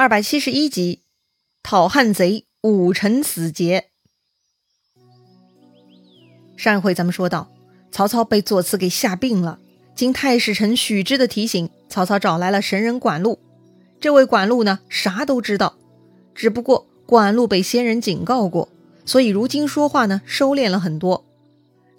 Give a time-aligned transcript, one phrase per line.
[0.00, 1.02] 二百七十一集，
[1.62, 3.90] 讨汉贼，武臣死节。
[6.56, 7.50] 上一回咱们说到，
[7.92, 9.58] 曹操被左慈给吓病了。
[9.94, 13.40] 经太史臣许之的提醒，曹操找来了神人管路。
[14.00, 15.74] 这位管路呢，啥都知道，
[16.34, 18.70] 只不过管路被仙人警告过，
[19.04, 21.26] 所以如今说话呢收敛了很多。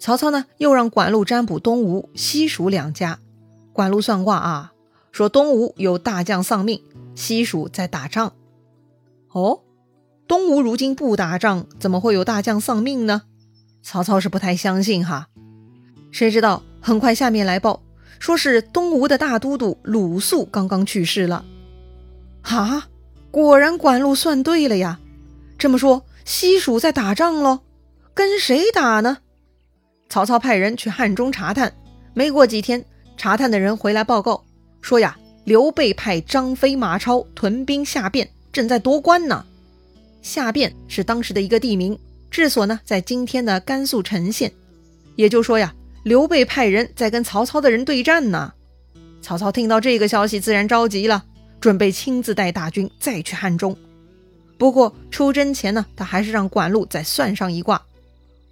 [0.00, 3.20] 曹操呢，又让管路占卜东吴、西蜀两家。
[3.72, 4.72] 管路算卦啊，
[5.12, 6.82] 说东吴有大将丧命。
[7.14, 8.32] 西蜀在打仗，
[9.32, 9.60] 哦，
[10.26, 13.22] 东吴如今不打仗，怎么会有大将丧命呢？
[13.82, 15.28] 曹操是不太相信哈。
[16.10, 17.82] 谁知道很快下面来报，
[18.18, 21.44] 说是东吴的大都督鲁肃刚刚去世了。
[22.42, 22.88] 哈，
[23.30, 25.00] 果然管路算对了呀。
[25.58, 27.60] 这么说，西蜀在打仗喽？
[28.14, 29.18] 跟谁打呢？
[30.08, 31.72] 曹操派人去汉中查探，
[32.14, 32.84] 没过几天，
[33.16, 34.44] 查探的人回来报告
[34.80, 35.16] 说呀。
[35.44, 39.44] 刘备派张飞、马超屯兵下汴，正在夺关呢。
[40.22, 41.98] 下汴是当时的一个地名，
[42.30, 44.52] 治所呢在今天的甘肃陈县。
[45.16, 48.52] 也就说呀，刘备派人在跟曹操的人对战呢。
[49.20, 51.24] 曹操听到这个消息，自然着急了，
[51.60, 53.76] 准备亲自带大军再去汉中。
[54.56, 57.82] 不过出征前呢，他还是让管路再算上一卦。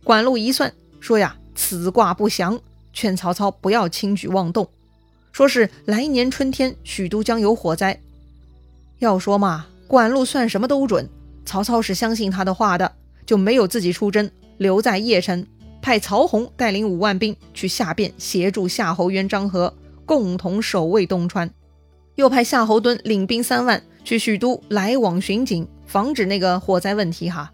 [0.03, 2.59] 管路一算，说呀，此卦不祥，
[2.93, 4.69] 劝曹操不要轻举妄动。
[5.33, 8.01] 说是来年春天许都将有火灾。
[8.99, 11.09] 要说嘛，管路算什么都准。
[11.47, 12.93] 曹操是相信他的话的，
[13.25, 15.47] 就没有自己出征，留在邺城，
[15.81, 19.73] 派曹洪带领五万兵去下汴协助夏侯渊、张合
[20.05, 21.51] 共同守卫东川，
[22.15, 27.51] 又派夏侯惇领兵三万去许都来往巡警，防止那个火灾问题哈。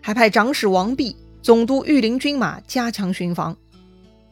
[0.00, 3.56] 还派长史王弼、总督御林军马加强巡防，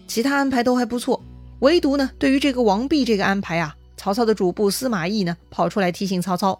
[0.06, 1.20] 其他安排都还不错。
[1.60, 6.58] 唯独呢，对于这个王弼这个安排啊，曹操的主簿司马懿呢跑出来提醒曹操，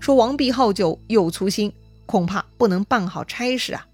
[0.00, 1.72] 说王弼好酒又粗心，
[2.04, 3.86] 恐怕不能办好差事啊。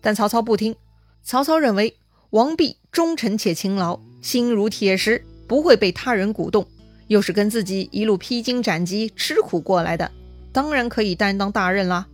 [0.00, 0.74] 但曹操不听，
[1.22, 1.96] 曹操认为
[2.30, 6.66] 王弼忠诚且勤劳，心如铁石，不会被他人鼓动，
[7.06, 10.10] 又是跟自己一路披荆斩棘、吃苦过来的，
[10.52, 12.06] 当然可以担当大任啦。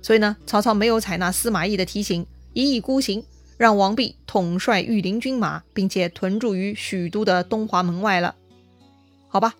[0.00, 3.24] 所以呢，曹操没有采纳司马懿的提醒，一意孤行。
[3.60, 8.34] 让王弼统帅御林军马，并且屯驻于许都的东华门外了。
[9.28, 9.54] 好吧，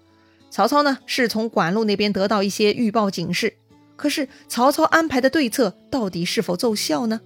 [0.51, 3.59] 曹操呢是从管路那边得到一些预报警示，
[3.97, 7.21] 可是曹操安排的对策到底是否奏效呢？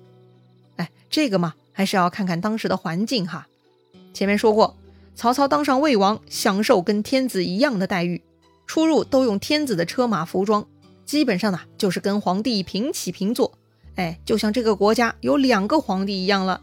[0.74, 3.46] 哎，这个嘛，还是要看看当时的环境哈。
[4.12, 4.76] 前面说过，
[5.14, 8.20] 曹操当上魏王，享受跟天子一样的待遇，
[8.66, 10.66] 出入都用天子的车马服装，
[11.06, 13.56] 基本上呢就是跟皇帝平起平坐。
[13.96, 16.60] 哎，就像这个国家有两个皇帝一样了。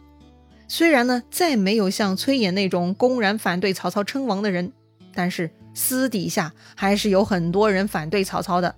[0.68, 4.72] 虽然呢，再没有像崔琰那种公然反对曹操称王的人，
[5.14, 8.76] 但是私底下还是有很多人反对曹操的。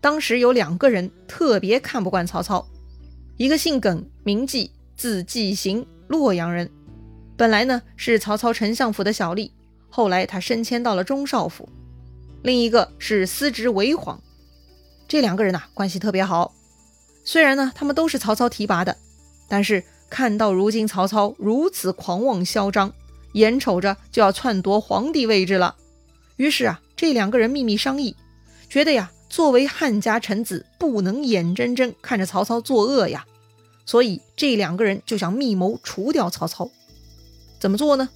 [0.00, 2.66] 当时有两个人特别看不惯曹操，
[3.36, 6.70] 一个姓耿，名纪，字季行，洛阳人。
[7.36, 9.50] 本来呢是曹操丞相府的小吏，
[9.90, 11.68] 后来他升迁到了中少府。
[12.42, 14.22] 另一个是司职韦晃，
[15.06, 16.54] 这两个人呐关系特别好。
[17.30, 18.96] 虽然呢，他们都是曹操提拔的，
[19.46, 22.92] 但是看到如今曹操如此狂妄嚣张，
[23.34, 25.76] 眼瞅着就要篡夺皇帝位置了，
[26.34, 28.16] 于是啊，这两个人秘密商议，
[28.68, 33.24] 觉得呀，作为汉家臣子，不能眼睁睁看着曹操作恶呀，
[33.86, 36.68] 所以这两个人就想密谋除掉曹操。
[37.60, 38.08] 怎么做呢？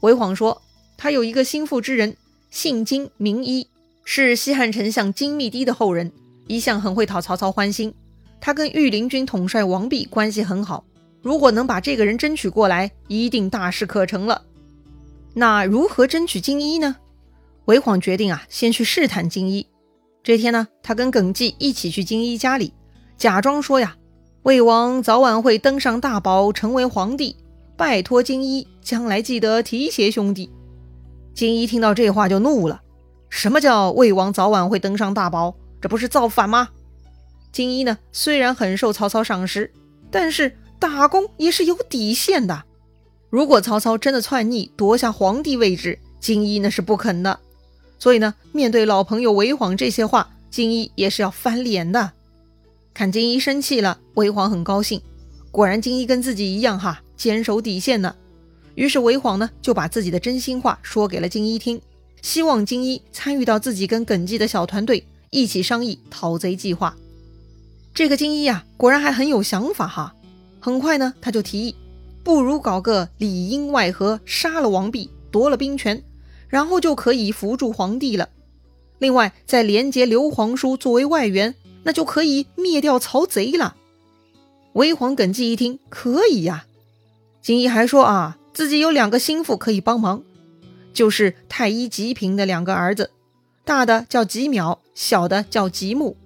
[0.00, 0.62] 韦晃说，
[0.96, 2.16] 他有一个心腹之人，
[2.50, 3.68] 姓金名一，
[4.06, 6.10] 是西汉丞相金密堤的后人，
[6.46, 7.94] 一向很会讨曹操欢心。
[8.40, 10.84] 他跟御林军统帅王弼关系很好，
[11.22, 14.42] 如果能把这个人争取过来，一定大事可成了。
[15.34, 16.96] 那如何争取金一呢？
[17.66, 19.66] 韦晃决定啊，先去试探金一。
[20.22, 22.72] 这天呢，他跟耿纪一起去金一家里，
[23.16, 23.96] 假装说呀
[24.42, 27.36] ：“魏王早晚会登上大宝，成为皇帝，
[27.76, 30.50] 拜托金一将来记得提携兄弟。”
[31.34, 32.80] 金一听到这话就怒了
[33.28, 35.54] ：“什么叫魏王早晚会登上大宝？
[35.80, 36.68] 这不是造反吗？”
[37.58, 39.72] 金一呢，虽然很受曹操赏识，
[40.12, 42.62] 但是打工也是有底线的。
[43.30, 47.40] 如果曹操真的篡逆夺下皇帝位置，金一那是不肯的。
[47.98, 52.12] 所以呢，面对老朋友韦晃这些话，金一也是要翻脸的。
[52.94, 55.02] 看金一生气了，韦晃很高兴。
[55.50, 58.14] 果然，金一跟自己一样哈，坚守底线呢。
[58.76, 61.82] 于是韦晃呢，就把自己的真心话说给了金一听，
[62.22, 66.96] 希望金一参与到自己跟耿纪的小团队一起商议讨贼计划。
[67.98, 70.14] 这个金一啊，果然还很有想法哈。
[70.60, 71.74] 很快呢，他就提议，
[72.22, 76.04] 不如搞个里应外合，杀了王弼，夺了兵权，
[76.46, 78.28] 然后就可以扶助皇帝了。
[79.00, 83.74] 另外再连接刘皇叔作为外援，那就可以灭掉曹贼了。
[84.74, 86.66] 韦皇耿纪一听，可以呀。
[87.42, 90.22] 金一还说啊，自己有两个心腹可以帮忙，
[90.92, 93.10] 就是太医吉平的两个儿子，
[93.64, 96.16] 大的叫吉淼，小的叫吉木。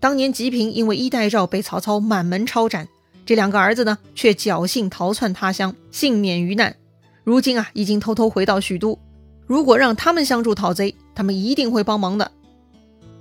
[0.00, 2.86] 当年吉平因为衣带诏被曹操满门抄斩，
[3.26, 6.76] 这两个儿子呢却侥幸逃窜他乡，幸免于难。
[7.24, 8.98] 如今啊，已经偷偷回到许都。
[9.46, 12.30] 如果让他们相助讨贼，他们一定会帮忙的。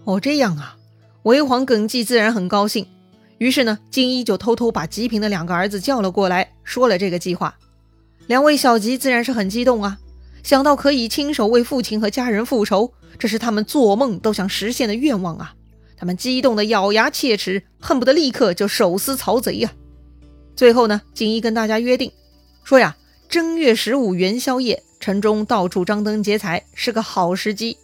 [0.03, 0.77] 哦，这样啊，
[1.23, 2.85] 韦皇耿纪自然很高兴。
[3.39, 7.55] 于是呢，金一就偷偷把吉平的两个儿子叫了过来，说了这个计划。
[8.27, 9.97] 两位小吉自然是很激动啊，
[10.43, 15.53] 想到可以亲手为父亲和家人复仇，这是他们做梦都想实现的愿望啊。
[15.97, 19.73] 他们激动的咬牙切齿，恨不得立刻就手撕曹贼呀！
[20.55, 22.11] 最后呢，锦衣跟大家约定，
[22.63, 22.95] 说呀，
[23.27, 27.77] 正月十五元宵夜，城中到处张灯结彩，是个好时机。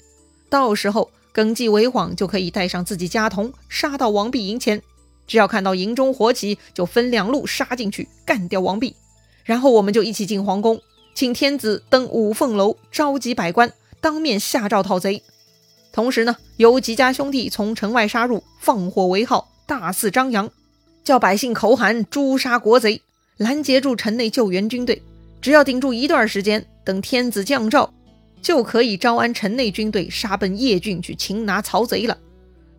[0.50, 4.82] 到时候耿纪为晃就可以带上自己家童，杀到王弼营前。
[5.26, 8.96] 只要看到营中火起，就分两路杀进去，干掉王弼。
[9.44, 10.80] 然后我们就一起进皇宫，
[11.16, 15.24] 请天子登五凤楼，召集百官，当面下诏讨贼。
[15.94, 20.50] 同时呢，由吉家兄弟从城外杀入，放火为号，大肆张扬，
[21.04, 23.00] 叫百姓口喊诛杀国贼，
[23.38, 25.04] 拦截住城内救援军队。
[25.40, 27.94] 只要顶住一段时间，等天子降诏，
[28.42, 32.18] 就可以招安城内军队，杀奔邺郡去擒拿曹贼了。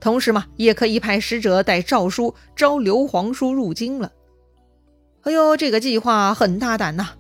[0.01, 4.11] 同时嘛，也可以派使者带诏书招刘皇叔入京了。
[5.23, 7.11] 哎呦，这个计划很大胆呐！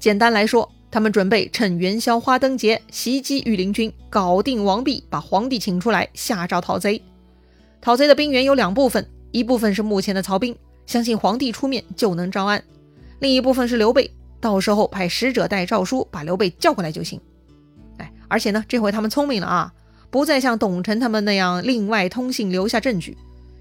[0.00, 0.72] 简单来说。
[0.90, 7.02] 他们准备趁元宵花灯节袭击御林军，搞定王弼，把皇帝请出来下诏讨贼。
[7.80, 10.56] 讨贼的兵员有两部分，一部分是目前的曹兵，
[10.86, 12.58] 相信皇帝出面就能招安；
[13.18, 14.10] 另一部分是刘备，
[14.40, 17.20] 到时候派使者带诏书把刘备叫过来就行。
[17.98, 19.72] 哎，而且呢，这回他们聪明了啊，
[20.10, 23.16] 不再像董承他们那样另外通信留下证据。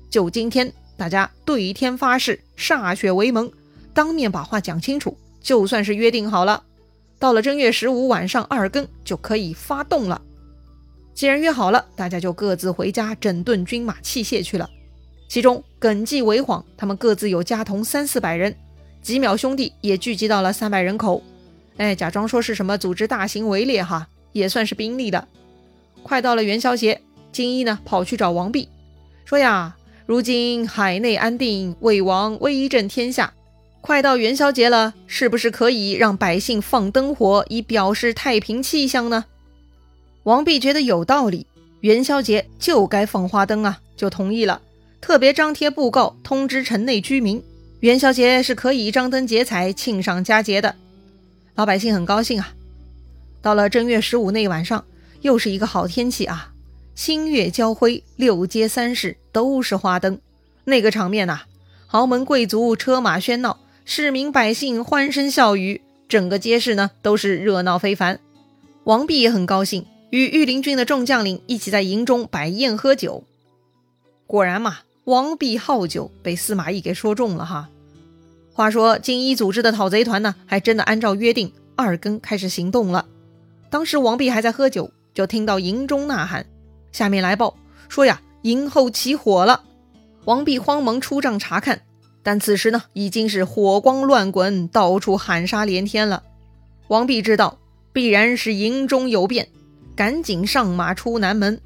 [0.10, 3.52] 就今天，大家对天发誓，歃血为盟，
[3.94, 6.64] 当面把话讲清楚，就算是约定好了。
[7.20, 10.22] 到了正月十五晚上二更就可以发动了。
[11.14, 14.70] 既然约好了，大家就各自回家整顿军马器械去了。
[15.28, 18.56] 其中耿纪、韦晃他们各自有家童三四百人，
[19.02, 21.24] 几秒兄弟也聚集到了三百人口。
[21.78, 25.28] 哎，假装说是什么组织大型围猎哈，也算是兵力的。
[26.04, 27.02] 快到了元宵节，
[27.32, 28.70] 金一呢跑去找王弼，
[29.26, 29.76] 说呀，
[30.06, 33.34] 如今海内安定，魏王威震天下。
[33.86, 39.26] 快到元宵节了，是不是可以让百姓放灯火，以表示太平气象呢？
[40.24, 41.46] 王弼觉得有道理，
[41.82, 44.60] 元宵节就该放花灯啊，就同意了，
[45.00, 47.44] 特别张贴布告通知城内居民，
[47.82, 50.74] 元宵节是可以张灯结彩、庆上佳节的。
[51.54, 52.56] 老百姓很高兴啊。
[53.44, 54.84] 到了正月十五那晚上，
[55.22, 56.52] 又是一个好天气啊，
[56.96, 60.20] 星月交辉，六街三市都是花灯，
[60.64, 61.42] 那个场面呐，
[61.86, 63.60] 豪门贵族车马喧闹。
[63.88, 65.80] 市民百姓欢声笑语，
[66.10, 68.20] 整个街市呢都是热闹非凡。
[68.84, 73.24] 王弼也很高兴，与御林军的众将领一起在营中摆宴喝酒。
[74.26, 77.70] 果然嘛，王弼好酒，被司马懿给说中了哈。
[78.52, 83.06] 话说金一组织的讨贼团呢，还真的按照约定二更开始行动了。
[83.70, 86.48] 当时王弼还在喝酒，就听到营中呐喊，
[86.92, 87.56] 下面来报
[87.88, 89.62] 说呀，营后起火了。
[90.26, 91.84] 王弼慌忙出帐查看。
[92.26, 96.24] 但此时呢，已经是火光乱滚，到处喊杀连天了。
[96.88, 97.60] 王弼知道
[97.94, 99.48] 必然是营中有变，
[99.96, 101.62] 赶紧上马出南门，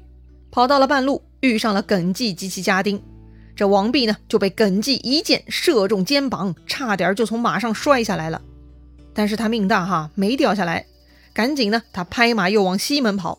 [0.50, 3.02] 跑到了半路，遇上了耿纪及其家丁。
[3.56, 8.42] 这王弼呢，就被耿纪一箭射中肩膀，差点就从马上摔下来了。
[9.14, 10.84] 但是他命大哈，没掉下来，
[11.32, 13.38] 赶紧呢，他拍马又往西门跑。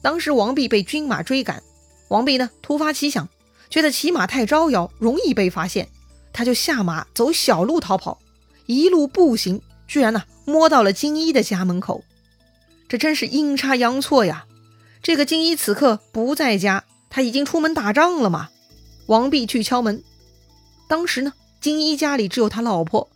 [0.00, 1.62] 当时王弼被军马追赶，
[2.08, 3.28] 王弼呢突发奇想，
[3.68, 5.86] 觉得骑马太招摇，容易被发现。
[6.32, 8.20] 他就下马走小路逃跑，
[8.66, 12.02] 一路步行，居然呢摸到了金一的家门口，
[12.88, 14.46] 这真是阴差阳错呀！
[15.02, 18.50] 这个金一此刻不在家，他已经出门打仗了嘛。
[19.06, 20.02] 王弼去敲门，
[20.88, 23.10] 当时呢金一家里只有他老婆，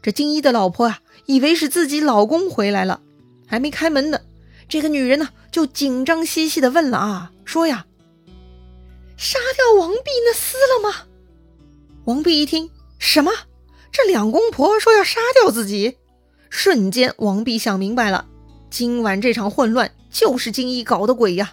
[0.00, 3.00] 这金一的老婆呀以为是自己老公回来了，
[3.46, 4.20] 还没开门呢，
[4.68, 7.86] 这个女人呢就紧张兮兮的问了啊，说呀，
[9.16, 11.06] 杀掉王弼那厮了吗？
[12.04, 12.68] 王弼一听，
[12.98, 13.30] 什么？
[13.92, 15.98] 这两公婆说要杀掉自己，
[16.50, 18.26] 瞬间王弼想明白了，
[18.70, 21.52] 今晚这场混乱就是金一搞的鬼呀。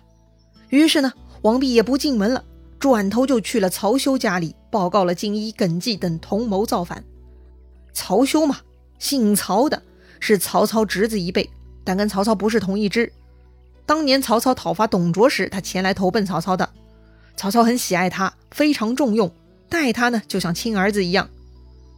[0.70, 1.14] 于是呢，
[1.44, 2.44] 王弼也不进门了，
[2.80, 7.04] 转头就去了曹休家里，报告了金一、耿纪等同谋造反。
[7.94, 8.58] 曹休嘛，
[8.98, 9.84] 姓曹的，
[10.20, 11.48] 是曹操侄子一辈，
[11.84, 13.14] 但跟曹操不是同一支。
[13.86, 16.68] 当年曹操讨伐董卓时，他前来投奔曹操的。
[17.36, 19.32] 曹操很喜爱他，非常重用，
[19.70, 21.30] 待他呢就像亲儿子一样。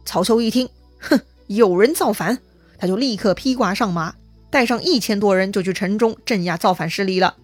[0.04, 0.68] 曹休一听，
[1.00, 2.38] 哼，有人造反，
[2.78, 4.14] 他就立刻披挂上马，
[4.50, 7.36] 带上一千多人就去城中镇压造反势力了。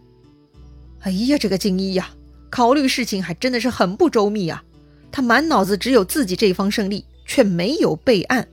[1.01, 2.11] 哎呀，这个敬一呀，
[2.51, 4.63] 考虑事情还真的是很不周密啊！
[5.11, 8.47] 他满脑子只有自己这方胜利，却没有备案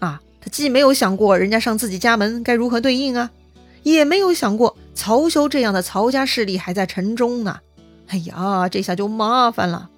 [0.00, 0.20] 啊！
[0.40, 3.30] 他既没有想过人家上自己家门该如何对应啊。
[3.84, 7.60] 也没有想过曹休这样的曹家势力还在城中呢，
[8.08, 9.88] 哎呀，这下就麻烦了。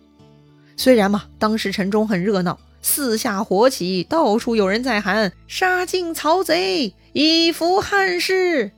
[0.77, 8.73] 虽然嘛，当时城中很热闹，四下火起，到处有人在喊“杀尽曹贼，以扶汉室”，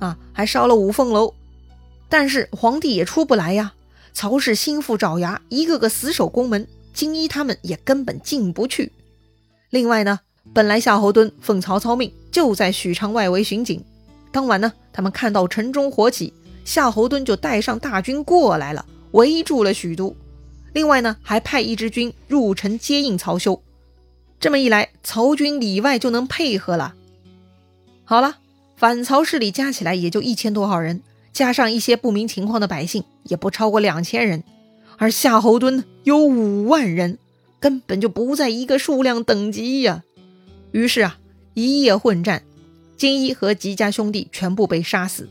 [0.00, 1.34] 啊，还烧了五凤楼。
[2.08, 3.74] 但是皇帝也出不来呀，
[4.12, 8.92] 曹氏心腹爪牙一个个死守宫门，金一他们也根本进不去。
[9.70, 10.20] 另外呢，
[10.52, 13.82] 本来夏侯惇奉曹操命就在许昌外围巡警。
[14.32, 16.32] 当晚呢，他们看到城中火起，
[16.64, 20.14] 夏侯惇就带上大军过来了，围住了许都。
[20.76, 23.62] 另外呢，还派一支军入城接应曹休。
[24.38, 26.94] 这么一来，曹军里外就能配合了。
[28.04, 28.36] 好了，
[28.76, 31.00] 反曹势力加起来也就一千多号人，
[31.32, 34.44] 加上一些不明情况的百姓，也不超过两千人。
[34.98, 37.16] 而夏侯惇有五万人，
[37.58, 40.02] 根本就不在一个数量等级呀。
[40.72, 41.16] 于是啊，
[41.54, 42.42] 一夜混战。
[42.98, 45.30] 金一和吉家兄弟全部被杀死，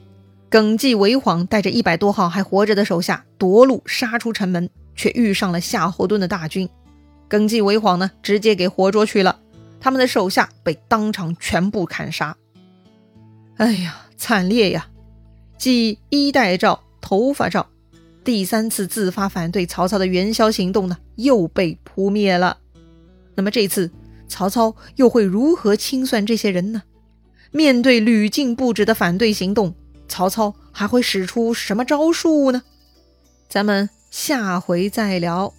[0.49, 6.67] 耿纪韦晃带着一百多号还活着的手下夺路杀出城门，却遇上了夏侯惇的大军。
[7.27, 9.39] 耿纪韦晃呢，直接给活捉去了，
[9.79, 12.37] 他们的手下被当场全部砍杀。
[13.57, 14.87] 哎呀，惨烈呀！
[15.57, 17.65] 继衣带诏、头发诏，
[18.23, 22.57] 第三次自发反对曹操的元宵行动呢，又被扑灭了。
[23.35, 23.89] 那么这次
[24.27, 26.83] 曹操又会如何清算这些人呢？
[27.51, 29.73] 面对屡禁不止的反对行动，
[30.09, 32.63] 曹操还会使出什么招数呢？
[33.47, 35.53] 咱们下回再聊。